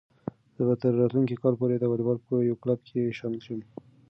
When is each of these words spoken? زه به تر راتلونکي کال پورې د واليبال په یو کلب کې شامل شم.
زه 0.55 0.61
به 0.67 0.75
تر 0.81 0.91
راتلونکي 0.99 1.35
کال 1.43 1.53
پورې 1.59 1.75
د 1.77 1.83
واليبال 1.87 2.17
په 2.27 2.33
یو 2.49 2.55
کلب 2.63 2.79
کې 2.87 3.15
شامل 3.19 3.41
شم. 3.45 3.59